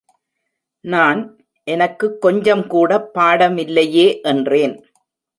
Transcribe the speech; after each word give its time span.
நான், 0.81 1.45
எனக்குக் 1.63 2.21
கொஞ்சம் 2.21 2.67
கூடப் 2.67 3.17
பாடமில்லையே 3.17 4.21
என்றேன். 4.21 4.85